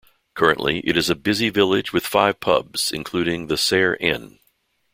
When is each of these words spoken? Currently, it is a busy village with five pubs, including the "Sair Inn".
Currently, 0.33 0.79
it 0.79 0.97
is 0.97 1.11
a 1.11 1.15
busy 1.15 1.51
village 1.51 1.93
with 1.93 2.07
five 2.07 2.39
pubs, 2.39 2.91
including 2.91 3.45
the 3.45 3.55
"Sair 3.55 3.95
Inn". 3.97 4.39